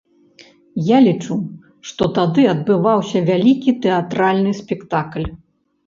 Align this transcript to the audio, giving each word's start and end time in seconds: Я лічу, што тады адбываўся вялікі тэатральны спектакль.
Я 0.87 0.97
лічу, 1.07 1.37
што 1.91 2.09
тады 2.17 2.47
адбываўся 2.55 3.25
вялікі 3.31 3.79
тэатральны 3.87 4.51
спектакль. 4.65 5.25